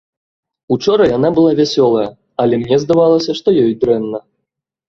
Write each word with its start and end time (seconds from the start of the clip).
Учора 0.75 1.03
яна 1.17 1.29
была 1.39 1.51
вясёлая, 1.59 2.07
але 2.45 2.55
мне 2.63 2.75
здавалася, 2.85 3.31
што 3.41 3.47
ёй 3.67 3.73
дрэнна. 3.85 4.25